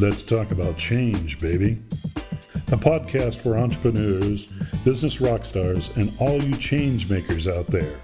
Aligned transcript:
Let's 0.00 0.24
talk 0.24 0.50
about 0.50 0.78
change, 0.78 1.38
baby. 1.40 1.76
A 2.72 2.76
podcast 2.78 3.36
for 3.36 3.58
entrepreneurs, 3.58 4.46
business 4.82 5.20
rock 5.20 5.44
stars, 5.44 5.90
and 5.94 6.10
all 6.18 6.42
you 6.42 6.56
change 6.56 7.10
makers 7.10 7.46
out 7.46 7.66
there. 7.66 8.00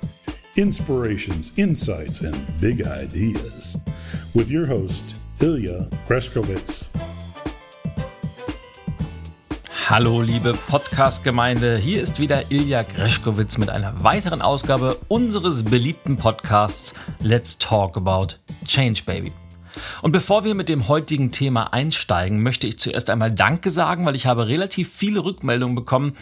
Inspirations, 0.56 1.52
insights, 1.56 2.20
and 2.20 2.36
big 2.60 2.86
ideas. 2.86 3.78
With 4.34 4.50
your 4.50 4.66
host, 4.66 5.16
Ilya 5.40 5.88
Greskowitz. 6.06 6.90
Hallo 9.88 10.20
liebe 10.20 10.52
Podcast-Gemeinde, 10.52 11.78
hier 11.78 12.02
ist 12.02 12.20
wieder 12.20 12.50
Ilja 12.50 12.82
Greschkowitz 12.82 13.56
mit 13.56 13.70
einer 13.70 14.04
weiteren 14.04 14.42
Ausgabe 14.42 14.98
unseres 15.08 15.62
beliebten 15.62 16.18
Podcasts 16.18 16.92
Let's 17.22 17.56
Talk 17.56 17.96
About 17.96 18.34
Change 18.66 19.02
Baby. 19.06 19.32
Und 20.02 20.12
bevor 20.12 20.44
wir 20.44 20.54
mit 20.54 20.68
dem 20.68 20.88
heutigen 20.88 21.32
Thema 21.32 21.72
einsteigen, 21.72 22.42
möchte 22.42 22.66
ich 22.66 22.78
zuerst 22.78 23.10
einmal 23.10 23.32
Danke 23.32 23.70
sagen, 23.70 24.06
weil 24.06 24.14
ich 24.14 24.26
habe 24.26 24.48
relativ 24.48 24.92
viele 24.92 25.24
Rückmeldungen 25.24 25.74
bekommen, 25.74 26.16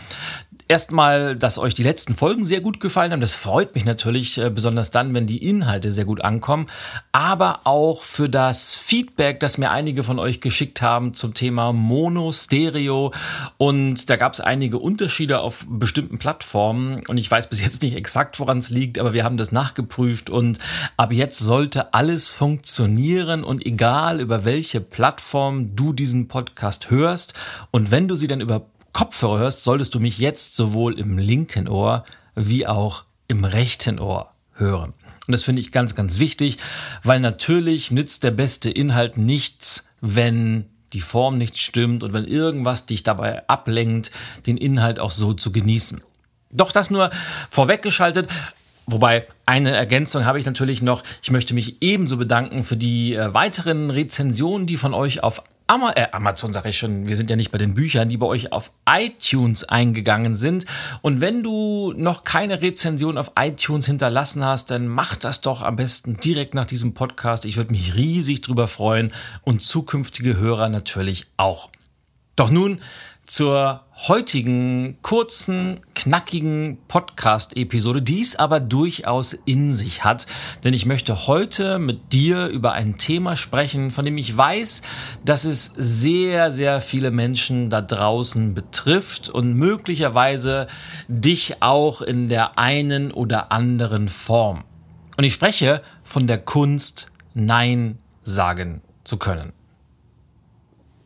Erstmal, 0.67 1.37
dass 1.37 1.59
euch 1.59 1.75
die 1.75 1.83
letzten 1.83 2.15
Folgen 2.15 2.43
sehr 2.43 2.63
gut 2.63 2.81
gefallen 2.81 3.13
haben. 3.13 3.21
Das 3.21 3.35
freut 3.35 3.75
mich 3.75 3.85
natürlich, 3.85 4.39
äh, 4.39 4.49
besonders 4.49 4.91
dann, 4.91 5.13
wenn 5.13 5.27
die 5.27 5.47
Inhalte 5.47 5.93
sehr 5.93 6.07
gut 6.07 6.23
ankommen. 6.23 6.69
Aber 7.13 7.61
auch 7.65 8.03
für 8.03 8.31
das 8.31 8.75
Feedback, 8.75 9.41
das 9.41 9.59
mir 9.59 9.71
einige 9.71 10.03
von 10.05 10.19
euch 10.19 10.41
geschickt 10.41 10.81
haben 10.81 11.13
zum 11.13 11.35
Thema 11.35 11.75
Mono, 11.75 12.33
Stereo. 12.33 13.13
Und 13.59 14.09
da 14.09 14.17
gab 14.17 14.33
es 14.33 14.41
einige 14.41 14.79
Unterschiede 14.79 15.41
auf 15.41 15.67
bestimmten 15.69 16.17
Plattformen. 16.19 17.03
Und 17.09 17.19
ich 17.19 17.31
weiß 17.31 17.51
bis 17.51 17.61
jetzt 17.61 17.83
nicht 17.83 17.95
exakt, 17.95 18.41
woran 18.41 18.59
es 18.59 18.71
liegt, 18.71 18.99
aber 18.99 19.13
wir 19.13 19.25
haben 19.25 19.37
das 19.37 19.53
nachgeprüft. 19.53 20.31
Und 20.31 20.59
ab 20.97 21.13
jetzt 21.13 21.41
sollte 21.41 21.93
alles 21.93 22.31
funktionieren. 22.31 23.45
Und 23.45 23.67
egal, 23.67 24.19
über 24.21 24.47
welche 24.47 24.81
Plattform 24.81 25.77
du 25.77 25.93
diesen 25.93 26.27
Podcast 26.27 26.89
hörst 26.91 27.35
und 27.71 27.91
wenn 27.91 28.09
du 28.09 28.15
sie 28.15 28.29
dann 28.29 28.41
über 28.41 28.65
Kopfhörer 28.95 29.41
hörst, 29.41 29.65
solltest 29.65 29.95
du 29.95 30.01
mich 30.01 30.19
jetzt 30.19 30.57
sowohl 30.57 30.99
im 30.99 31.19
linken 31.19 31.69
Ohr 31.69 32.05
wie 32.35 32.67
auch 32.67 33.05
im 33.29 33.45
rechten 33.45 33.99
Ohr 33.99 34.33
hören. 34.55 34.95
Und 35.27 35.33
das 35.33 35.43
finde 35.43 35.61
ich 35.61 35.73
ganz, 35.73 35.95
ganz 35.95 36.19
wichtig, 36.19 36.59
weil 37.03 37.21
natürlich 37.21 37.91
nützt 37.91 38.25
der 38.25 38.31
beste 38.31 38.71
Inhalt 38.71 39.19
nichts, 39.19 39.89
wenn 40.01 40.67
die 40.93 41.01
Form 41.01 41.39
nicht 41.39 41.59
stimmt 41.59 42.05
und 42.05 42.13
wenn 42.13 42.25
irgendwas 42.25 42.87
dich 42.87 43.03
dabei 43.03 43.47
ablenkt, 43.49 44.13
den 44.47 44.57
Inhalt 44.57 45.01
auch 45.01 45.11
so 45.11 45.35
zu 45.35 45.51
genießen. 45.51 46.01
Doch 46.53 46.71
das 46.71 46.91
nur 46.91 47.11
vorweggeschaltet. 47.51 48.29
Wobei 48.87 49.27
eine 49.45 49.75
Ergänzung 49.75 50.25
habe 50.25 50.39
ich 50.39 50.47
natürlich 50.47 50.83
noch. 50.83 51.03
Ich 51.23 51.31
möchte 51.31 51.55
mich 51.55 51.83
ebenso 51.83 52.17
bedanken 52.17 52.63
für 52.63 52.77
die 52.77 53.15
äh, 53.15 53.35
weiteren 53.35 53.91
Rezensionen, 53.91 54.67
die 54.67 54.77
von 54.77 54.95
euch 54.95 55.25
auf 55.25 55.43
Ama 55.75 55.91
äh, 55.97 56.07
Amazon 56.13 56.53
sage 56.53 56.69
ich 56.69 56.79
schon, 56.79 57.09
wir 57.09 57.17
sind 57.17 57.31
ja 57.31 57.35
nicht 57.35 57.51
bei 57.51 57.59
den 57.59 57.75
Büchern, 57.75 58.09
die 58.09 58.17
bei 58.17 58.27
euch 58.27 58.53
auf 58.53 58.71
iTunes 58.89 59.65
eingegangen 59.65 60.37
sind. 60.37 60.67
Und 61.03 61.21
wenn 61.21 61.43
du 61.43 61.93
noch 61.97 62.23
keine 62.23 62.63
Rezension 62.63 63.19
auf 63.19 63.33
iTunes 63.35 63.87
hinterlassen 63.87 64.45
hast, 64.45 64.71
dann 64.71 64.87
mach 64.87 65.17
das 65.17 65.41
doch 65.41 65.63
am 65.63 65.75
besten 65.75 66.17
direkt 66.19 66.55
nach 66.55 66.67
diesem 66.67 66.95
Podcast. 66.95 67.45
Ich 67.45 67.57
würde 67.57 67.73
mich 67.73 67.97
riesig 67.97 68.41
drüber 68.43 68.69
freuen 68.69 69.13
und 69.43 69.63
zukünftige 69.63 70.37
Hörer 70.37 70.69
natürlich 70.69 71.27
auch. 71.39 71.71
Doch 72.37 72.53
nun 72.53 72.81
zur 73.25 73.85
heutigen 74.07 74.99
kurzen, 75.01 75.81
knackigen 75.95 76.79
Podcast-Episode, 76.89 78.03
die 78.03 78.21
es 78.21 78.37
aber 78.37 78.61
durchaus 78.61 79.33
in 79.33 79.73
sich 79.73 80.05
hat. 80.05 80.27
Denn 80.63 80.75
ich 80.75 80.85
möchte 80.85 81.27
heute 81.27 81.79
mit 81.79 82.13
dir 82.13 82.49
über 82.49 82.73
ein 82.73 82.99
Thema 82.99 83.37
sprechen, 83.37 83.91
von 83.91 84.05
dem 84.05 84.19
ich 84.19 84.37
weiß, 84.37 84.83
dass 85.25 85.45
es 85.45 85.73
sehr, 85.77 86.53
sehr 86.53 86.81
viele 86.81 87.11
Menschen 87.11 87.71
da 87.71 87.81
draußen 87.81 88.53
betrifft 88.53 89.31
und 89.31 89.55
möglicherweise 89.55 90.67
dich 91.09 91.63
auch 91.63 92.03
in 92.03 92.29
der 92.29 92.59
einen 92.59 93.11
oder 93.11 93.53
anderen 93.53 94.09
Form. 94.09 94.65
Und 95.17 95.25
ich 95.25 95.33
spreche 95.33 95.81
von 96.03 96.27
der 96.27 96.39
Kunst, 96.39 97.07
Nein 97.33 97.99
sagen 98.23 98.83
zu 99.05 99.17
können. 99.17 99.54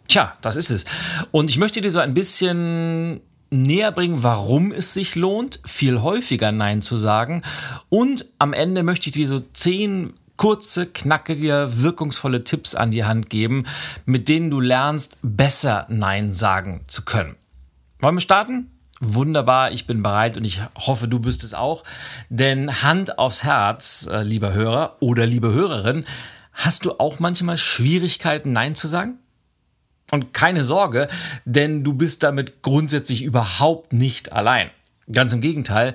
Tja, 0.09 0.35
das 0.41 0.57
ist 0.57 0.71
es. 0.71 0.85
Und 1.31 1.51
ich 1.51 1.59
möchte 1.59 1.81
dir 1.81 1.91
so 1.91 1.99
ein 1.99 2.15
bisschen 2.15 3.21
näher 3.51 3.93
bringen, 3.93 4.23
warum 4.23 4.73
es 4.73 4.95
sich 4.95 5.15
lohnt, 5.15 5.61
viel 5.65 6.01
häufiger 6.01 6.51
Nein 6.51 6.83
zu 6.83 6.97
sagen. 6.97 7.43
Und 7.89 8.27
am 8.39 8.53
Ende 8.53 8.83
möchte 8.83 9.09
ich 9.09 9.13
dir 9.13 9.29
so 9.29 9.41
zehn 9.41 10.15
kurze, 10.37 10.87
knackige, 10.87 11.69
wirkungsvolle 11.83 12.45
Tipps 12.45 12.75
an 12.75 12.91
die 12.91 13.05
Hand 13.05 13.29
geben, 13.29 13.65
mit 14.07 14.29
denen 14.29 14.51
du 14.51 14.61
lernst, 14.61 15.19
besser 15.23 15.87
Nein 15.89 16.33
sagen 16.33 16.83
zu 16.87 17.05
können. 17.05 17.37
Wollen 18.01 18.17
wir 18.17 18.21
starten? 18.21 18.71
Wunderbar, 19.01 19.73
ich 19.73 19.87
bin 19.87 20.03
bereit 20.03 20.37
und 20.37 20.45
ich 20.45 20.61
hoffe, 20.77 21.07
du 21.07 21.19
bist 21.19 21.45
es 21.45 21.55
auch. 21.55 21.85
Denn 22.31 22.83
Hand 22.83 23.19
aufs 23.19 23.45
Herz, 23.45 24.09
äh, 24.11 24.23
lieber 24.23 24.53
Hörer 24.53 24.97
oder 25.01 25.27
liebe 25.27 25.53
Hörerin, 25.53 26.05
hast 26.53 26.85
du 26.85 26.99
auch 26.99 27.19
manchmal 27.19 27.59
Schwierigkeiten, 27.59 28.53
Nein 28.53 28.75
zu 28.75 28.89
sagen? 28.89 29.19
Und 30.11 30.33
keine 30.33 30.65
Sorge, 30.65 31.09
denn 31.45 31.85
du 31.85 31.93
bist 31.93 32.23
damit 32.23 32.63
grundsätzlich 32.63 33.23
überhaupt 33.23 33.93
nicht 33.93 34.33
allein. 34.33 34.71
Ganz 35.13 35.33
im 35.33 35.41
Gegenteil. 35.41 35.95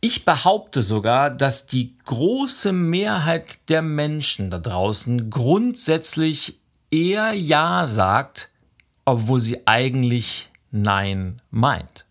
Ich 0.00 0.24
behaupte 0.24 0.82
sogar, 0.82 1.30
dass 1.30 1.66
die 1.66 1.96
große 2.04 2.72
Mehrheit 2.72 3.68
der 3.68 3.82
Menschen 3.82 4.50
da 4.50 4.58
draußen 4.58 5.30
grundsätzlich 5.30 6.58
eher 6.90 7.32
Ja 7.34 7.86
sagt, 7.86 8.48
obwohl 9.04 9.40
sie 9.40 9.66
eigentlich 9.66 10.48
Nein 10.70 11.42
meint. 11.50 12.06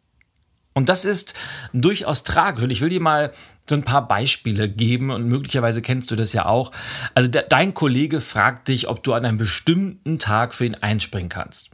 Und 0.73 0.87
das 0.87 1.03
ist 1.03 1.33
durchaus 1.73 2.23
tragisch. 2.23 2.63
Und 2.63 2.69
ich 2.69 2.81
will 2.81 2.89
dir 2.89 3.01
mal 3.01 3.31
so 3.69 3.75
ein 3.75 3.83
paar 3.83 4.07
Beispiele 4.07 4.69
geben 4.69 5.11
und 5.11 5.25
möglicherweise 5.25 5.81
kennst 5.81 6.11
du 6.11 6.15
das 6.15 6.33
ja 6.33 6.45
auch. 6.45 6.71
Also 7.15 7.29
de 7.29 7.43
dein 7.47 7.73
Kollege 7.73 8.21
fragt 8.21 8.67
dich, 8.67 8.87
ob 8.87 9.03
du 9.03 9.13
an 9.13 9.25
einem 9.25 9.37
bestimmten 9.37 10.19
Tag 10.19 10.53
für 10.53 10.65
ihn 10.65 10.75
einspringen 10.75 11.29
kannst. 11.29 11.69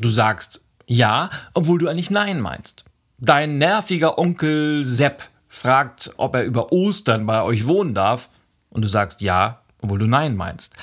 Du 0.00 0.08
sagst 0.08 0.60
ja, 0.86 1.30
obwohl 1.54 1.78
du 1.78 1.88
eigentlich 1.88 2.10
nein 2.10 2.40
meinst. 2.40 2.84
Dein 3.18 3.58
nerviger 3.58 4.18
Onkel 4.18 4.84
Sepp 4.84 5.22
fragt, 5.48 6.12
ob 6.16 6.34
er 6.34 6.44
über 6.44 6.72
Ostern 6.72 7.26
bei 7.26 7.42
euch 7.42 7.66
wohnen 7.66 7.94
darf 7.94 8.28
und 8.70 8.82
du 8.82 8.88
sagst 8.88 9.20
ja, 9.20 9.60
obwohl 9.82 9.98
du 9.98 10.06
nein 10.06 10.36
meinst. 10.36 10.74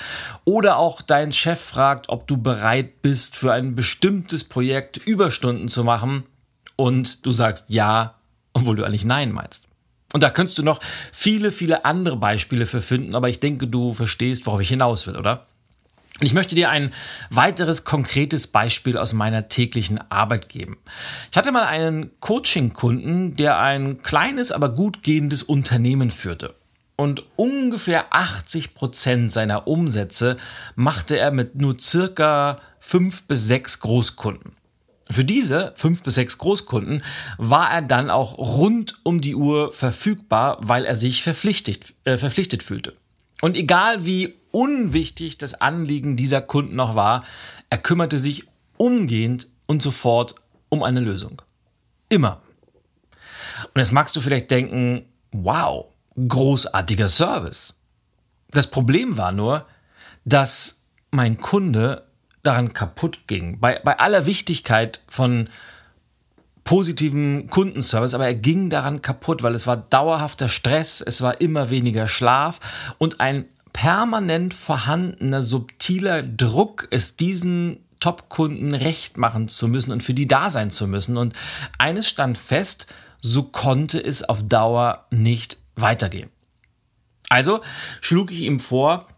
Oder 0.44 0.76
auch 0.76 1.02
dein 1.02 1.32
Chef 1.32 1.60
fragt, 1.60 2.08
ob 2.08 2.26
du 2.26 2.36
bereit 2.36 3.02
bist, 3.02 3.36
für 3.36 3.52
ein 3.52 3.74
bestimmtes 3.74 4.44
Projekt 4.44 4.96
Überstunden 4.96 5.68
zu 5.68 5.84
machen 5.84 6.24
und 6.76 7.24
du 7.26 7.32
sagst 7.32 7.70
ja, 7.70 8.14
obwohl 8.54 8.76
du 8.76 8.84
eigentlich 8.84 9.04
nein 9.04 9.32
meinst. 9.32 9.67
Und 10.12 10.22
da 10.22 10.30
könntest 10.30 10.58
du 10.58 10.62
noch 10.62 10.80
viele, 11.12 11.52
viele 11.52 11.84
andere 11.84 12.16
Beispiele 12.16 12.64
für 12.64 12.80
finden, 12.80 13.14
aber 13.14 13.28
ich 13.28 13.40
denke, 13.40 13.66
du 13.66 13.92
verstehst, 13.92 14.46
worauf 14.46 14.60
ich 14.60 14.70
hinaus 14.70 15.06
will, 15.06 15.16
oder? 15.16 15.46
Ich 16.20 16.32
möchte 16.32 16.56
dir 16.56 16.70
ein 16.70 16.92
weiteres 17.30 17.84
konkretes 17.84 18.48
Beispiel 18.48 18.98
aus 18.98 19.12
meiner 19.12 19.46
täglichen 19.46 20.00
Arbeit 20.10 20.48
geben. 20.48 20.78
Ich 21.30 21.36
hatte 21.36 21.52
mal 21.52 21.66
einen 21.66 22.10
Coaching-Kunden, 22.18 23.36
der 23.36 23.60
ein 23.60 24.02
kleines, 24.02 24.50
aber 24.50 24.70
gut 24.70 25.04
gehendes 25.04 25.44
Unternehmen 25.44 26.10
führte. 26.10 26.54
Und 26.96 27.22
ungefähr 27.36 28.06
80 28.10 28.74
Prozent 28.74 29.30
seiner 29.30 29.68
Umsätze 29.68 30.36
machte 30.74 31.16
er 31.16 31.30
mit 31.30 31.54
nur 31.54 31.78
circa 31.78 32.60
fünf 32.80 33.22
bis 33.24 33.46
sechs 33.46 33.78
Großkunden. 33.78 34.57
Für 35.10 35.24
diese 35.24 35.72
fünf 35.76 36.02
bis 36.02 36.16
sechs 36.16 36.38
Großkunden 36.38 37.02
war 37.38 37.70
er 37.70 37.82
dann 37.82 38.10
auch 38.10 38.36
rund 38.36 38.98
um 39.04 39.20
die 39.20 39.34
Uhr 39.34 39.72
verfügbar, 39.72 40.58
weil 40.60 40.84
er 40.84 40.96
sich 40.96 41.22
verpflichtet, 41.22 41.94
äh, 42.04 42.16
verpflichtet 42.16 42.62
fühlte. 42.62 42.94
Und 43.40 43.56
egal 43.56 44.04
wie 44.04 44.34
unwichtig 44.50 45.38
das 45.38 45.60
Anliegen 45.60 46.16
dieser 46.16 46.40
Kunden 46.40 46.76
noch 46.76 46.94
war, 46.94 47.24
er 47.70 47.78
kümmerte 47.78 48.18
sich 48.18 48.44
umgehend 48.76 49.48
und 49.66 49.82
sofort 49.82 50.34
um 50.68 50.82
eine 50.82 51.00
Lösung. 51.00 51.40
Immer. 52.08 52.42
Und 53.74 53.78
jetzt 53.78 53.92
magst 53.92 54.16
du 54.16 54.20
vielleicht 54.20 54.50
denken, 54.50 55.04
wow, 55.32 55.86
großartiger 56.16 57.08
Service. 57.08 57.74
Das 58.50 58.66
Problem 58.66 59.16
war 59.16 59.32
nur, 59.32 59.66
dass 60.24 60.84
mein 61.10 61.38
Kunde 61.38 62.07
daran 62.48 62.72
kaputt 62.72 63.26
ging. 63.26 63.60
Bei, 63.60 63.80
bei 63.84 63.98
aller 63.98 64.26
Wichtigkeit 64.26 65.02
von 65.08 65.48
positiven 66.64 67.46
Kundenservice, 67.48 68.14
aber 68.14 68.26
er 68.26 68.34
ging 68.34 68.70
daran 68.70 69.00
kaputt, 69.02 69.42
weil 69.42 69.54
es 69.54 69.66
war 69.66 69.76
dauerhafter 69.76 70.48
Stress, 70.48 71.00
es 71.00 71.22
war 71.22 71.40
immer 71.40 71.70
weniger 71.70 72.08
Schlaf 72.08 72.60
und 72.98 73.20
ein 73.20 73.46
permanent 73.72 74.54
vorhandener 74.54 75.42
subtiler 75.42 76.22
Druck, 76.22 76.88
es 76.90 77.16
diesen 77.16 77.78
Top-Kunden 78.00 78.74
recht 78.74 79.18
machen 79.18 79.48
zu 79.48 79.68
müssen 79.68 79.92
und 79.92 80.02
für 80.02 80.14
die 80.14 80.28
da 80.28 80.50
sein 80.50 80.70
zu 80.70 80.86
müssen. 80.86 81.16
Und 81.16 81.34
eines 81.78 82.08
stand 82.08 82.38
fest, 82.38 82.86
so 83.20 83.44
konnte 83.44 84.02
es 84.02 84.22
auf 84.22 84.46
Dauer 84.46 85.06
nicht 85.10 85.58
weitergehen. 85.74 86.30
Also 87.28 87.60
schlug 88.00 88.30
ich 88.30 88.40
ihm 88.40 88.60
vor, 88.60 89.08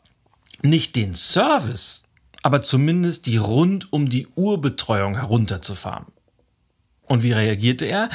nicht 0.62 0.96
den 0.96 1.14
Service 1.14 2.04
aber 2.42 2.62
zumindest 2.62 3.26
die 3.26 3.36
rund 3.36 3.92
um 3.92 4.08
die 4.08 4.26
Uhrbetreuung 4.34 5.16
herunterzufahren. 5.16 6.06
Und 7.02 7.22
wie 7.22 7.32
reagierte 7.32 7.86
er? 7.86 8.08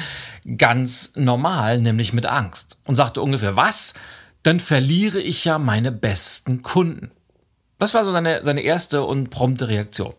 Ganz 0.57 1.11
normal, 1.15 1.79
nämlich 1.79 2.13
mit 2.13 2.25
Angst. 2.25 2.77
Und 2.85 2.95
sagte 2.95 3.21
ungefähr, 3.21 3.57
was? 3.57 3.93
Dann 4.43 4.59
verliere 4.59 5.19
ich 5.19 5.43
ja 5.43 5.59
meine 5.59 5.91
besten 5.91 6.61
Kunden. 6.61 7.11
Das 7.77 7.93
war 7.93 8.05
so 8.05 8.11
seine, 8.11 8.43
seine 8.43 8.61
erste 8.61 9.03
und 9.03 9.29
prompte 9.29 9.67
Reaktion. 9.67 10.13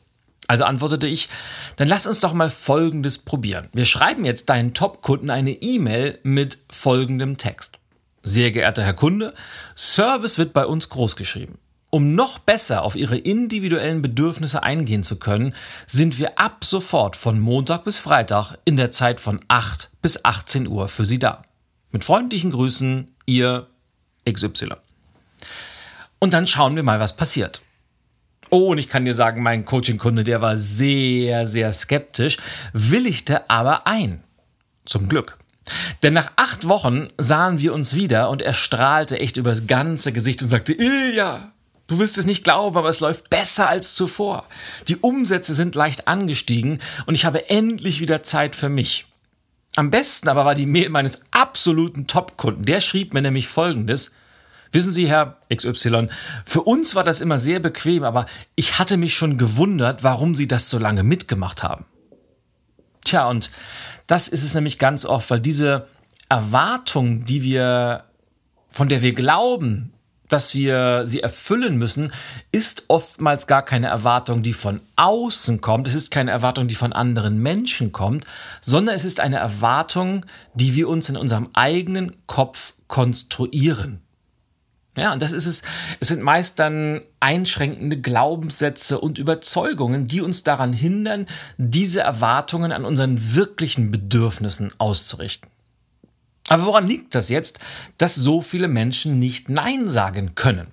Also 0.47 0.65
antwortete 0.65 1.07
ich, 1.07 1.29
dann 1.77 1.89
lass 1.89 2.07
uns 2.07 2.21
doch 2.21 2.33
mal 2.33 2.51
Folgendes 2.51 3.19
probieren. 3.19 3.69
Wir 3.73 3.85
schreiben 3.85 4.25
jetzt 4.25 4.49
deinen 4.49 4.75
Top-Kunden 4.75 5.31
eine 5.31 5.53
E-Mail 5.53 6.19
mit 6.23 6.59
folgendem 6.71 7.39
Text. 7.39 7.79
Sehr 8.23 8.51
geehrter 8.51 8.83
Herr 8.83 8.95
Kunde, 8.95 9.35
Service 9.77 10.39
wird 10.39 10.53
bei 10.53 10.67
uns 10.67 10.89
großgeschrieben. 10.89 11.59
Um 11.97 12.15
noch 12.15 12.39
besser 12.39 12.83
auf 12.83 12.95
Ihre 12.95 13.17
individuellen 13.17 14.03
Bedürfnisse 14.03 14.63
eingehen 14.63 15.03
zu 15.03 15.19
können, 15.19 15.55
sind 15.87 16.19
wir 16.19 16.39
ab 16.39 16.63
sofort 16.63 17.17
von 17.17 17.41
Montag 17.41 17.85
bis 17.85 17.97
Freitag 17.97 18.59
in 18.67 18.77
der 18.77 18.91
Zeit 18.91 19.19
von 19.19 19.41
8 19.49 19.89
bis 20.03 20.23
18 20.23 20.69
Uhr 20.69 20.89
für 20.89 21.07
Sie 21.07 21.19
da. 21.19 21.41
Mit 21.93 22.05
freundlichen 22.05 22.51
Grüßen, 22.51 23.15
Ihr 23.25 23.69
XY. 24.31 24.73
Und 26.19 26.35
dann 26.35 26.47
schauen 26.47 26.77
wir 26.77 26.83
mal, 26.83 27.01
was 27.01 27.17
passiert. 27.17 27.63
Oh, 28.51 28.73
und 28.73 28.77
ich 28.77 28.91
kann 28.91 29.07
dir 29.07 29.15
sagen, 29.15 29.43
mein 29.43 29.65
Coaching-Kunde, 29.65 30.23
der 30.23 30.43
war 30.43 30.59
sehr, 30.59 31.47
sehr 31.47 31.73
skeptisch, 31.73 32.37
willigte 32.75 33.49
aber 33.49 33.87
ein. 33.87 34.23
Zum 34.85 35.09
Glück. 35.09 35.39
Denn 36.03 36.13
nach 36.13 36.33
acht 36.37 36.69
Wochen 36.69 37.09
sahen 37.17 37.59
wir 37.59 37.73
uns 37.73 37.95
wieder 37.95 38.29
und 38.29 38.43
er 38.43 38.53
strahlte 38.53 39.19
echt 39.19 39.39
übers 39.39 39.67
ganze 39.67 40.13
Gesicht 40.13 40.43
und 40.43 40.49
sagte, 40.49 40.75
Ilja, 40.75 41.53
du 41.87 41.99
wirst 41.99 42.19
es 42.19 42.27
nicht 42.27 42.45
glauben, 42.45 42.77
aber 42.77 42.89
es 42.89 43.01
läuft 43.01 43.31
besser 43.31 43.69
als 43.69 43.95
zuvor. 43.95 44.45
Die 44.89 44.97
Umsätze 44.97 45.55
sind 45.55 45.75
leicht 45.75 46.09
angestiegen 46.09 46.81
und 47.07 47.15
ich 47.15 47.25
habe 47.25 47.49
endlich 47.51 48.01
wieder 48.01 48.23
Zeit 48.23 48.57
für 48.57 48.69
mich. 48.69 49.07
Am 49.77 49.91
besten 49.91 50.29
aber 50.29 50.45
war 50.45 50.55
die 50.55 50.67
Mail 50.67 50.89
meines 50.89 51.21
absoluten 51.31 52.07
Top-Kunden. 52.07 52.65
Der 52.65 52.81
schrieb 52.81 53.13
mir 53.13 53.23
nämlich 53.23 53.47
folgendes. 53.47 54.13
Wissen 54.73 54.93
Sie, 54.93 55.09
Herr 55.09 55.37
XY, 55.55 56.09
für 56.45 56.63
uns 56.63 56.95
war 56.95 57.05
das 57.05 57.21
immer 57.21 57.39
sehr 57.39 57.61
bequem, 57.61 58.03
aber 58.03 58.27
ich 58.57 58.79
hatte 58.79 58.97
mich 58.97 59.15
schon 59.15 59.39
gewundert, 59.39 60.03
warum 60.03 60.35
Sie 60.35 60.49
das 60.49 60.71
so 60.71 60.79
lange 60.79 61.03
mitgemacht 61.03 61.63
haben. 61.63 61.85
Tja, 63.05 63.29
und 63.29 63.51
das 64.07 64.29
ist 64.29 64.43
es 64.43 64.55
nämlich 64.55 64.79
ganz 64.79 65.05
oft, 65.05 65.31
weil 65.31 65.41
diese 65.41 65.87
Erwartung, 66.29 67.25
die 67.25 67.43
wir, 67.43 68.05
von 68.71 68.89
der 68.89 69.03
wir 69.03 69.13
glauben, 69.13 69.93
dass 70.29 70.55
wir 70.55 71.07
sie 71.07 71.21
erfüllen 71.21 71.77
müssen, 71.77 72.13
ist 72.53 72.85
oftmals 72.89 73.47
gar 73.47 73.65
keine 73.65 73.89
Erwartung, 73.89 74.43
die 74.43 74.53
von 74.53 74.81
außen 74.97 75.61
kommt. 75.61 75.89
Es 75.89 75.95
ist 75.95 76.11
keine 76.11 76.31
Erwartung, 76.31 76.69
die 76.69 76.75
von 76.75 76.93
anderen 76.93 77.43
Menschen 77.43 77.93
kommt, 77.93 78.25
sondern 78.61 78.95
es 78.95 79.05
ist 79.05 79.21
eine 79.21 79.37
Erwartung, 79.37 80.27
die 80.55 80.75
wir 80.75 80.89
uns 80.89 81.09
in 81.09 81.17
unserem 81.17 81.49
eigenen 81.53 82.17
Kopf 82.27 82.75
konstruieren. 82.89 84.01
Ja, 84.97 85.13
und 85.13 85.21
das 85.21 85.33
ist 85.33 85.47
es. 85.47 85.63
Es 86.01 86.09
sind 86.09 86.23
meist 86.23 86.59
dann 86.59 87.03
einschränkende 87.21 88.01
Glaubenssätze 88.01 88.99
und 88.99 89.19
Überzeugungen, 89.19 90.07
die 90.07 90.23
uns 90.23 90.43
daran 90.43 90.73
hindern, 90.73 91.27
diese 91.59 92.01
Erwartungen 92.01 92.73
an 92.73 92.87
unseren 92.87 93.35
wirklichen 93.35 93.91
Bedürfnissen 93.91 94.73
auszurichten. 94.79 95.51
Aber 96.49 96.67
woran 96.67 96.87
liegt 96.87 97.15
das 97.15 97.29
jetzt, 97.29 97.59
dass 97.99 98.15
so 98.15 98.41
viele 98.41 98.69
Menschen 98.69 99.19
nicht 99.19 99.49
Nein 99.49 99.89
sagen 99.89 100.35
können? 100.35 100.69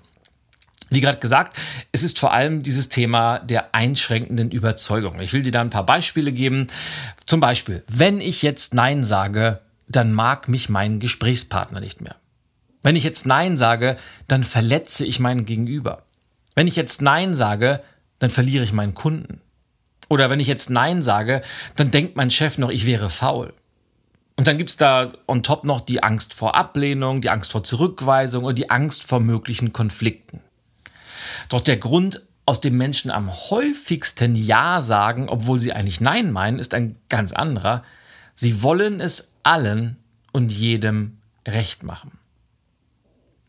Wie 0.89 1.01
gerade 1.01 1.17
gesagt, 1.17 1.57
es 1.91 2.03
ist 2.03 2.19
vor 2.19 2.33
allem 2.33 2.61
dieses 2.61 2.89
Thema 2.89 3.39
der 3.39 3.73
einschränkenden 3.73 4.51
Überzeugungen. 4.51 5.21
Ich 5.21 5.33
will 5.33 5.41
dir 5.41 5.51
da 5.51 5.61
ein 5.61 5.71
paar 5.71 5.85
Beispiele 5.85 6.31
geben. 6.31 6.67
Zum 7.25 7.39
Beispiel, 7.39 7.83
wenn 7.87 8.21
ich 8.21 8.43
jetzt 8.43 8.75
Nein 8.75 9.03
sage, 9.03 9.59
dann 9.87 10.13
mag 10.13 10.47
mich 10.47 10.69
mein 10.69 10.99
Gesprächspartner 10.99 11.79
nicht 11.79 12.01
mehr. 12.01 12.15
Wenn 12.83 12.95
ich 12.95 13.03
jetzt 13.03 13.25
Nein 13.25 13.57
sage, 13.57 13.97
dann 14.27 14.43
verletze 14.43 15.05
ich 15.05 15.19
meinen 15.19 15.45
Gegenüber. 15.45 16.03
Wenn 16.53 16.67
ich 16.67 16.75
jetzt 16.75 17.01
Nein 17.01 17.33
sage, 17.33 17.81
dann 18.19 18.29
verliere 18.29 18.63
ich 18.63 18.73
meinen 18.73 18.93
Kunden. 18.93 19.41
Oder 20.09 20.29
wenn 20.29 20.39
ich 20.39 20.47
jetzt 20.47 20.69
Nein 20.69 21.01
sage, 21.01 21.41
dann 21.75 21.89
denkt 21.89 22.15
mein 22.15 22.29
Chef 22.29 22.57
noch, 22.59 22.69
ich 22.69 22.85
wäre 22.85 23.09
faul. 23.09 23.53
Und 24.35 24.47
dann 24.47 24.57
gibt's 24.57 24.77
da 24.77 25.13
on 25.27 25.43
top 25.43 25.63
noch 25.63 25.81
die 25.81 26.01
Angst 26.01 26.33
vor 26.33 26.55
Ablehnung, 26.55 27.21
die 27.21 27.29
Angst 27.29 27.51
vor 27.51 27.63
Zurückweisung 27.63 28.45
und 28.45 28.57
die 28.57 28.69
Angst 28.69 29.03
vor 29.03 29.19
möglichen 29.19 29.73
Konflikten. 29.73 30.41
Doch 31.49 31.61
der 31.61 31.77
Grund, 31.77 32.21
aus 32.45 32.59
dem 32.59 32.77
Menschen 32.77 33.09
am 33.09 33.31
häufigsten 33.31 34.35
Ja 34.35 34.81
sagen, 34.81 35.29
obwohl 35.29 35.59
sie 35.59 35.71
eigentlich 35.71 36.01
Nein 36.01 36.31
meinen, 36.31 36.59
ist 36.59 36.73
ein 36.73 36.97
ganz 37.09 37.31
anderer. 37.31 37.83
Sie 38.35 38.61
wollen 38.61 38.99
es 38.99 39.31
allen 39.43 39.97
und 40.31 40.51
jedem 40.51 41.19
recht 41.47 41.83
machen. 41.83 42.11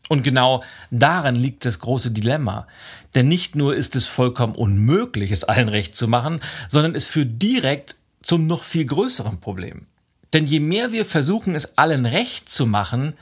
Und 0.07 0.23
genau 0.23 0.63
darin 0.91 1.35
liegt 1.35 1.65
das 1.65 1.79
große 1.79 2.11
Dilemma. 2.11 2.67
Denn 3.15 3.27
nicht 3.27 3.55
nur 3.55 3.75
ist 3.75 3.95
es 3.95 4.07
vollkommen 4.07 4.55
unmöglich, 4.55 5.31
es 5.31 5.43
allen 5.43 5.69
recht 5.69 5.95
zu 5.95 6.07
machen, 6.07 6.39
sondern 6.69 6.95
es 6.95 7.05
führt 7.05 7.41
direkt 7.41 7.97
zum 8.21 8.45
noch 8.47 8.63
viel 8.63 8.85
größeren 8.85 9.39
Problem. 9.39 9.87
Denn 10.33 10.45
je 10.45 10.59
mehr 10.59 10.91
wir 10.91 11.05
versuchen, 11.05 11.55
es 11.55 11.77
allen 11.77 12.05
recht 12.05 12.49
zu 12.49 12.65
machen, 12.65 13.13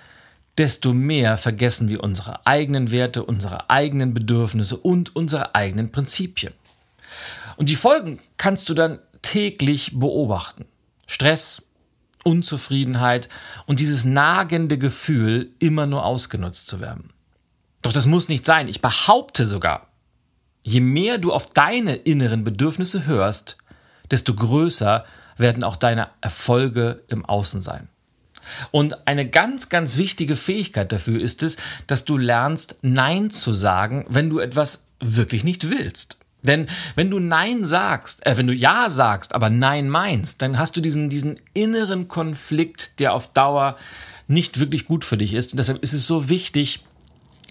desto 0.58 0.94
mehr 0.94 1.38
vergessen 1.38 1.90
wir 1.90 2.04
unsere 2.04 2.46
eigenen 2.46 2.92
Werte, 2.92 3.24
unsere 3.24 3.70
eigenen 3.70 4.14
Bedürfnisse 4.14 4.78
und 4.78 5.16
unsere 5.16 5.56
eigenen 5.56 5.92
Prinzipien. 5.92 6.54
Und 7.58 7.70
die 7.70 7.76
Folgen 7.76 8.20
kannst 8.38 8.70
du 8.70 8.74
dann 8.74 9.00
täglich 9.22 9.92
beobachten. 10.00 10.66
Stress, 11.08 11.64
Unzufriedenheit 12.24 13.30
und 13.66 13.80
dieses 13.80 14.06
nagende 14.06 14.78
Gefühl, 14.78 15.52
immer 15.60 15.86
nur 15.86 16.06
ausgenutzt 16.06 16.68
zu 16.68 16.80
werden. 16.80 17.12
Doch 17.82 17.92
das 17.92 18.06
muss 18.06 18.30
nicht 18.30 18.46
sein. 18.46 18.68
Ich 18.68 18.82
behaupte 18.82 19.46
sogar, 19.46 19.88
je 20.64 20.80
mehr 20.80 21.18
du 21.18 21.34
auf 21.34 21.48
deine 21.48 21.96
inneren 21.96 22.44
Bedürfnisse 22.44 23.06
hörst, 23.06 23.58
desto 24.10 24.34
größer 24.34 25.06
werden 25.38 25.64
auch 25.64 25.76
deine 25.76 26.10
Erfolge 26.22 27.04
im 27.08 27.26
Außen 27.26 27.62
sein. 27.62 27.88
Und 28.72 29.08
eine 29.08 29.30
ganz, 29.30 29.70
ganz 29.70 29.98
wichtige 29.98 30.36
Fähigkeit 30.36 30.92
dafür 30.92 31.22
ist 31.22 31.44
es, 31.44 31.58
dass 31.88 32.06
du 32.06 32.18
lernst, 32.18 32.78
Nein 32.82 33.30
zu 33.30 33.54
sagen, 33.54 34.06
wenn 34.10 34.30
du 34.30 34.40
etwas 34.40 34.88
wirklich 35.00 35.44
nicht 35.44 35.70
willst. 35.70 36.18
Denn 36.42 36.68
wenn 36.96 37.10
du 37.10 37.20
Nein 37.20 37.64
sagst, 37.64 38.26
äh, 38.26 38.38
wenn 38.38 38.48
du 38.48 38.54
Ja 38.54 38.90
sagst, 38.90 39.34
aber 39.34 39.50
Nein 39.50 39.90
meinst, 39.90 40.42
dann 40.42 40.58
hast 40.58 40.76
du 40.76 40.82
diesen, 40.82 41.10
diesen 41.10 41.40
inneren 41.54 42.10
Konflikt, 42.10 43.00
der 43.00 43.14
auf 43.14 43.32
Dauer 43.32 43.78
nicht 44.28 44.60
wirklich 44.60 44.86
gut 44.86 45.06
für 45.06 45.18
dich 45.18 45.34
ist. 45.34 45.54
Und 45.54 45.58
deshalb 45.58 45.82
ist 45.82 45.94
es 45.94 46.06
so 46.06 46.30
wichtig, 46.30 46.84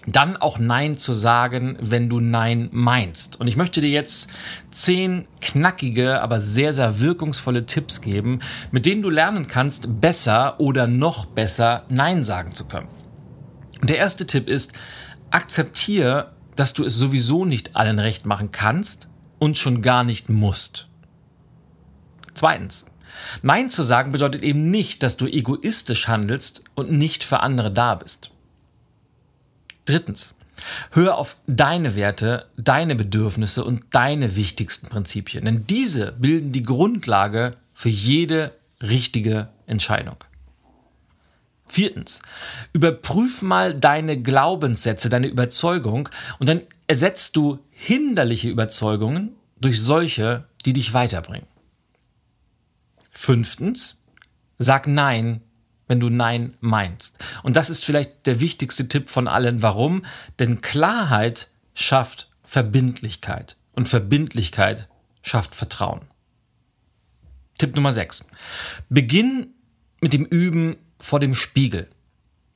dann 0.05 0.37
auch 0.37 0.59
Nein 0.59 0.97
zu 0.97 1.13
sagen, 1.13 1.77
wenn 1.79 2.09
du 2.09 2.19
Nein 2.19 2.69
meinst. 2.71 3.39
Und 3.39 3.47
ich 3.47 3.55
möchte 3.55 3.81
dir 3.81 3.89
jetzt 3.89 4.29
zehn 4.71 5.25
knackige, 5.41 6.21
aber 6.21 6.39
sehr, 6.39 6.73
sehr 6.73 6.99
wirkungsvolle 6.99 7.65
Tipps 7.65 8.01
geben, 8.01 8.39
mit 8.71 8.85
denen 8.85 9.01
du 9.01 9.09
lernen 9.09 9.47
kannst, 9.47 10.01
besser 10.01 10.59
oder 10.59 10.87
noch 10.87 11.25
besser 11.25 11.83
Nein 11.89 12.23
sagen 12.23 12.53
zu 12.53 12.65
können. 12.65 12.87
Und 13.81 13.89
der 13.89 13.97
erste 13.97 14.27
Tipp 14.27 14.49
ist, 14.49 14.73
akzeptiere 15.29 16.33
dass 16.55 16.73
du 16.73 16.85
es 16.85 16.95
sowieso 16.95 17.45
nicht 17.45 17.75
allen 17.75 17.99
recht 17.99 18.25
machen 18.25 18.51
kannst 18.51 19.07
und 19.39 19.57
schon 19.57 19.81
gar 19.81 20.03
nicht 20.03 20.29
musst. 20.29 20.87
Zweitens. 22.33 22.85
Nein 23.41 23.69
zu 23.69 23.83
sagen 23.83 24.11
bedeutet 24.11 24.43
eben 24.43 24.69
nicht, 24.71 25.03
dass 25.03 25.17
du 25.17 25.27
egoistisch 25.27 26.07
handelst 26.07 26.63
und 26.75 26.91
nicht 26.91 27.23
für 27.23 27.39
andere 27.39 27.71
da 27.71 27.95
bist. 27.95 28.31
Drittens. 29.85 30.33
Hör 30.91 31.17
auf 31.17 31.37
deine 31.47 31.95
Werte, 31.95 32.47
deine 32.57 32.95
Bedürfnisse 32.95 33.65
und 33.65 33.81
deine 33.91 34.35
wichtigsten 34.35 34.87
Prinzipien, 34.87 35.45
denn 35.45 35.65
diese 35.65 36.13
bilden 36.13 36.51
die 36.51 36.63
Grundlage 36.63 37.57
für 37.73 37.89
jede 37.89 38.53
richtige 38.81 39.49
Entscheidung. 39.65 40.17
Viertens, 41.67 42.21
überprüf 42.71 43.41
mal 43.41 43.73
deine 43.73 44.21
Glaubenssätze, 44.21 45.09
deine 45.09 45.27
Überzeugung 45.27 46.07
und 46.39 46.47
dann 46.47 46.61
ersetzt 46.87 47.35
du 47.35 47.59
hinderliche 47.71 48.49
Überzeugungen 48.49 49.31
durch 49.59 49.81
solche, 49.81 50.45
die 50.65 50.73
dich 50.73 50.93
weiterbringen. 50.93 51.47
Fünftens, 53.09 53.97
sag 54.59 54.87
Nein, 54.87 55.41
wenn 55.87 55.99
du 55.99 56.09
Nein 56.09 56.55
meinst. 56.59 57.17
Und 57.43 57.55
das 57.55 57.69
ist 57.69 57.83
vielleicht 57.83 58.25
der 58.25 58.39
wichtigste 58.39 58.87
Tipp 58.87 59.09
von 59.09 59.27
allen. 59.27 59.61
Warum? 59.61 60.05
Denn 60.39 60.61
Klarheit 60.61 61.49
schafft 61.73 62.29
Verbindlichkeit 62.43 63.57
und 63.73 63.89
Verbindlichkeit 63.89 64.87
schafft 65.21 65.55
Vertrauen. 65.55 66.01
Tipp 67.57 67.75
Nummer 67.75 67.93
6. 67.93 68.25
Beginn 68.89 69.47
mit 70.01 70.13
dem 70.13 70.25
Üben 70.25 70.75
vor 70.99 71.19
dem 71.19 71.35
Spiegel. 71.35 71.87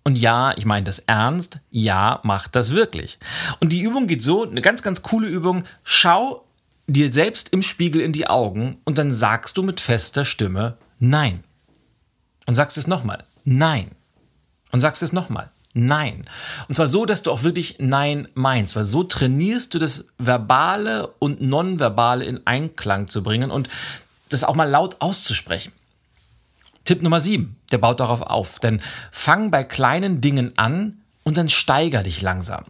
Und 0.03 0.17
ja, 0.17 0.53
ich 0.57 0.65
meine 0.65 0.85
das 0.85 0.99
ernst, 0.99 1.59
ja, 1.69 2.21
mach 2.23 2.47
das 2.47 2.71
wirklich. 2.71 3.19
Und 3.59 3.73
die 3.73 3.81
Übung 3.81 4.07
geht 4.07 4.23
so, 4.23 4.49
eine 4.49 4.61
ganz, 4.61 4.81
ganz 4.81 5.01
coole 5.01 5.27
Übung. 5.27 5.65
Schau 5.83 6.45
dir 6.87 7.11
selbst 7.11 7.49
im 7.49 7.61
Spiegel 7.61 8.01
in 8.01 8.13
die 8.13 8.27
Augen 8.27 8.77
und 8.85 8.97
dann 8.97 9.11
sagst 9.11 9.57
du 9.57 9.63
mit 9.63 9.81
fester 9.81 10.23
Stimme 10.23 10.77
Nein. 10.99 11.43
Und 12.47 12.55
sagst 12.55 12.77
es 12.77 12.87
nochmal. 12.87 13.23
Nein. 13.43 13.91
Und 14.71 14.79
sagst 14.79 15.03
es 15.03 15.13
nochmal. 15.13 15.51
Nein. 15.73 16.25
Und 16.67 16.73
zwar 16.73 16.87
so, 16.87 17.05
dass 17.05 17.21
du 17.21 17.31
auch 17.31 17.43
wirklich 17.43 17.75
Nein 17.77 18.27
meinst, 18.33 18.75
weil 18.75 18.83
so 18.83 19.03
trainierst 19.03 19.75
du 19.75 19.79
das 19.79 20.05
Verbale 20.17 21.07
und 21.19 21.41
Nonverbale 21.41 22.25
in 22.25 22.47
Einklang 22.47 23.07
zu 23.07 23.21
bringen 23.21 23.51
und 23.51 23.69
das 24.29 24.43
auch 24.43 24.55
mal 24.55 24.67
laut 24.67 24.97
auszusprechen. 24.99 25.71
Tipp 26.83 27.03
Nummer 27.03 27.19
7, 27.19 27.57
der 27.71 27.77
baut 27.77 27.99
darauf 27.99 28.21
auf, 28.21 28.59
denn 28.59 28.81
fang 29.11 29.51
bei 29.51 29.63
kleinen 29.63 30.19
Dingen 30.19 30.57
an 30.57 31.03
und 31.23 31.37
dann 31.37 31.49
steiger 31.49 32.01
dich 32.01 32.21
langsam. 32.21 32.63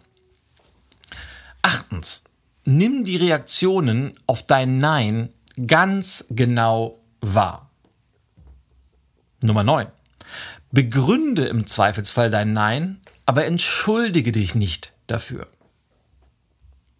Achtens, 1.61 2.23
nimm 2.65 3.05
die 3.05 3.17
Reaktionen 3.17 4.15
auf 4.25 4.45
dein 4.45 4.79
Nein 4.79 5.29
ganz 5.65 6.25
genau 6.29 6.99
wahr. 7.21 7.66
Nummer 9.41 9.63
9. 9.63 9.87
Begründe 10.71 11.45
im 11.45 11.67
Zweifelsfall 11.67 12.29
dein 12.29 12.53
Nein, 12.53 13.01
aber 13.25 13.45
entschuldige 13.45 14.31
dich 14.31 14.55
nicht 14.55 14.93
dafür. 15.05 15.47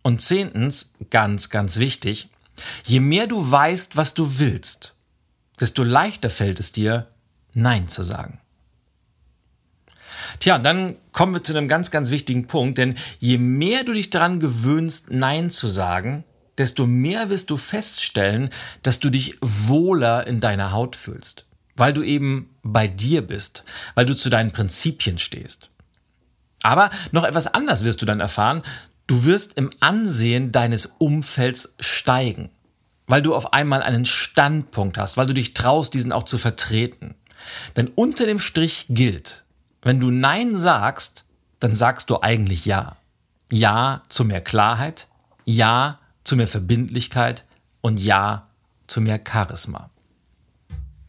Und 0.03 0.21
zehntens, 0.21 0.93
ganz, 1.09 1.49
ganz 1.49 1.77
wichtig, 1.77 2.29
je 2.85 2.99
mehr 2.99 3.27
du 3.27 3.51
weißt, 3.51 3.97
was 3.97 4.13
du 4.13 4.39
willst, 4.39 4.93
desto 5.59 5.83
leichter 5.83 6.29
fällt 6.29 6.59
es 6.59 6.71
dir, 6.71 7.07
Nein 7.53 7.87
zu 7.87 8.03
sagen. 8.03 8.39
Tja, 10.39 10.59
dann 10.59 10.95
kommen 11.11 11.33
wir 11.33 11.43
zu 11.43 11.57
einem 11.57 11.67
ganz, 11.67 11.89
ganz 11.89 12.11
wichtigen 12.11 12.45
Punkt, 12.45 12.77
denn 12.77 12.95
je 13.19 13.39
mehr 13.39 13.83
du 13.83 13.93
dich 13.93 14.11
daran 14.11 14.39
gewöhnst, 14.39 15.07
Nein 15.09 15.49
zu 15.49 15.67
sagen, 15.67 16.23
desto 16.57 16.85
mehr 16.85 17.29
wirst 17.29 17.49
du 17.49 17.57
feststellen, 17.57 18.49
dass 18.83 18.99
du 18.99 19.09
dich 19.09 19.37
wohler 19.41 20.27
in 20.27 20.39
deiner 20.39 20.71
Haut 20.71 20.95
fühlst 20.95 21.46
weil 21.77 21.93
du 21.93 22.03
eben 22.03 22.55
bei 22.63 22.87
dir 22.87 23.25
bist, 23.25 23.63
weil 23.95 24.05
du 24.05 24.15
zu 24.15 24.29
deinen 24.29 24.51
Prinzipien 24.51 25.17
stehst. 25.17 25.69
Aber 26.63 26.89
noch 27.11 27.23
etwas 27.23 27.47
anders 27.47 27.83
wirst 27.83 28.01
du 28.01 28.05
dann 28.05 28.19
erfahren, 28.19 28.63
du 29.05 29.23
wirst 29.23 29.53
im 29.53 29.69
Ansehen 29.79 30.51
deines 30.51 30.87
Umfelds 30.97 31.75
steigen, 31.79 32.49
weil 33.05 33.21
du 33.21 33.35
auf 33.35 33.53
einmal 33.53 33.83
einen 33.83 34.05
Standpunkt 34.05 34.97
hast, 34.97 35.15
weil 35.15 35.27
du 35.27 35.33
dich 35.33 35.53
traust, 35.53 35.93
diesen 35.93 36.11
auch 36.11 36.23
zu 36.23 36.37
vertreten. 36.37 37.15
Denn 37.75 37.87
unter 37.87 38.25
dem 38.25 38.39
Strich 38.39 38.87
gilt, 38.89 39.45
wenn 39.81 39.99
du 39.99 40.11
Nein 40.11 40.57
sagst, 40.57 41.25
dann 41.59 41.75
sagst 41.75 42.09
du 42.09 42.21
eigentlich 42.21 42.65
Ja. 42.65 42.97
Ja 43.49 44.03
zu 44.09 44.25
mehr 44.25 44.41
Klarheit, 44.41 45.07
Ja 45.45 45.99
zu 46.23 46.35
mehr 46.35 46.47
Verbindlichkeit 46.47 47.45
und 47.81 47.97
Ja 47.97 48.49
zu 48.87 48.99
mehr 48.99 49.21
Charisma. 49.25 49.89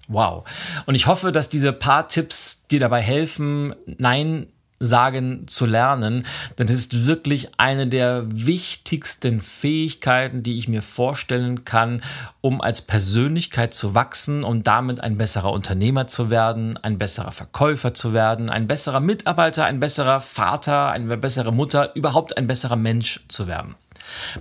Wow. 0.09 0.45
Und 0.87 0.95
ich 0.95 1.07
hoffe, 1.07 1.33
dass 1.33 1.49
diese 1.49 1.73
paar 1.73 2.09
Tipps 2.09 2.67
dir 2.71 2.81
dabei 2.81 3.03
helfen, 3.03 3.75
Nein 3.99 4.47
sagen 4.81 5.49
zu 5.49 5.67
lernen, 5.67 6.25
denn 6.57 6.67
es 6.67 6.75
ist 6.75 7.07
wirklich 7.07 7.50
eine 7.57 7.87
der 7.88 8.25
wichtigsten 8.29 9.41
Fähigkeiten, 9.41 10.43
die 10.43 10.59
ich 10.59 10.69
mir 10.69 10.83
vorstellen 10.83 11.65
kann, 11.65 12.03
um 12.41 12.61
als 12.61 12.83
Persönlichkeit 12.83 13.75
zu 13.75 13.95
wachsen 13.95 14.45
und 14.45 14.67
damit 14.67 15.00
ein 15.00 15.19
besserer 15.19 15.53
Unternehmer 15.53 16.07
zu 16.07 16.31
werden, 16.31 16.77
ein 16.77 16.99
besserer 16.99 17.33
Verkäufer 17.33 17.93
zu 17.93 18.12
werden, 18.12 18.50
ein 18.50 18.69
besserer 18.69 19.00
Mitarbeiter, 19.00 19.65
ein 19.65 19.81
besserer 19.81 20.21
Vater, 20.21 20.91
eine 20.91 21.17
bessere 21.17 21.53
Mutter, 21.53 21.95
überhaupt 21.97 22.37
ein 22.37 22.47
besserer 22.47 22.77
Mensch 22.77 23.25
zu 23.29 23.49
werden. 23.49 23.75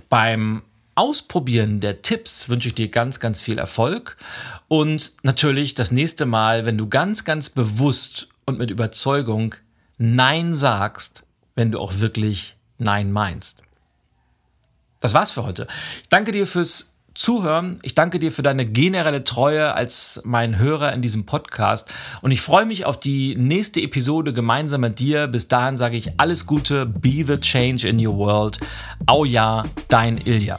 Beim 0.08 0.62
Ausprobieren 0.98 1.78
der 1.78 2.02
Tipps 2.02 2.48
wünsche 2.48 2.70
ich 2.70 2.74
dir 2.74 2.88
ganz, 2.88 3.20
ganz 3.20 3.40
viel 3.40 3.58
Erfolg 3.58 4.16
und 4.66 5.12
natürlich 5.22 5.74
das 5.76 5.92
nächste 5.92 6.26
Mal, 6.26 6.66
wenn 6.66 6.76
du 6.76 6.88
ganz, 6.88 7.24
ganz 7.24 7.50
bewusst 7.50 8.30
und 8.46 8.58
mit 8.58 8.72
Überzeugung 8.72 9.54
Nein 9.96 10.54
sagst, 10.54 11.22
wenn 11.54 11.70
du 11.70 11.78
auch 11.78 12.00
wirklich 12.00 12.56
Nein 12.78 13.12
meinst. 13.12 13.62
Das 14.98 15.14
war's 15.14 15.30
für 15.30 15.44
heute. 15.44 15.68
Ich 16.02 16.08
danke 16.08 16.32
dir 16.32 16.48
fürs 16.48 16.90
Zuhören. 17.14 17.78
Ich 17.82 17.94
danke 17.94 18.18
dir 18.18 18.32
für 18.32 18.42
deine 18.42 18.66
generelle 18.66 19.22
Treue 19.22 19.74
als 19.74 20.20
mein 20.24 20.58
Hörer 20.58 20.92
in 20.92 21.00
diesem 21.00 21.26
Podcast. 21.26 21.88
Und 22.22 22.32
ich 22.32 22.40
freue 22.40 22.66
mich 22.66 22.86
auf 22.86 22.98
die 22.98 23.36
nächste 23.36 23.80
Episode 23.80 24.32
gemeinsam 24.32 24.80
mit 24.80 24.98
dir. 24.98 25.28
Bis 25.28 25.46
dahin 25.46 25.76
sage 25.76 25.96
ich 25.96 26.18
alles 26.18 26.44
Gute. 26.44 26.86
Be 26.86 27.24
the 27.24 27.38
change 27.38 27.86
in 27.86 28.04
your 28.04 28.16
world. 28.16 28.58
Au 29.06 29.24
ja, 29.24 29.62
dein 29.86 30.18
Ilja. 30.18 30.58